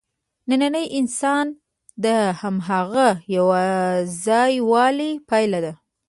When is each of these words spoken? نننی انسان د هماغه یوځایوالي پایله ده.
نننی 0.49 0.85
انسان 0.99 1.45
د 2.03 2.05
هماغه 2.39 3.07
یوځایوالي 3.37 5.11
پایله 5.29 5.59
ده. 5.65 5.73